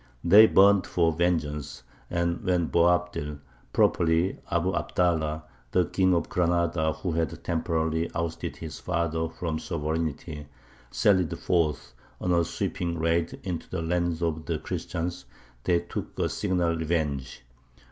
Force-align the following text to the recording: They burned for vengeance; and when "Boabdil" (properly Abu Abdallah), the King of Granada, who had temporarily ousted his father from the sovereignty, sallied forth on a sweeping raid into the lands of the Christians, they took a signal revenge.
They 0.23 0.47
burned 0.47 0.87
for 0.87 1.11
vengeance; 1.11 1.83
and 2.09 2.41
when 2.43 2.69
"Boabdil" 2.69 3.39
(properly 3.71 4.39
Abu 4.49 4.73
Abdallah), 4.73 5.43
the 5.73 5.85
King 5.85 6.15
of 6.15 6.27
Granada, 6.27 6.91
who 6.93 7.11
had 7.11 7.43
temporarily 7.43 8.09
ousted 8.15 8.55
his 8.57 8.79
father 8.79 9.29
from 9.29 9.57
the 9.57 9.61
sovereignty, 9.61 10.47
sallied 10.89 11.37
forth 11.37 11.93
on 12.19 12.31
a 12.33 12.43
sweeping 12.43 12.97
raid 12.97 13.39
into 13.43 13.69
the 13.69 13.83
lands 13.83 14.23
of 14.23 14.47
the 14.47 14.57
Christians, 14.57 15.25
they 15.65 15.77
took 15.81 16.17
a 16.17 16.29
signal 16.29 16.75
revenge. 16.77 17.45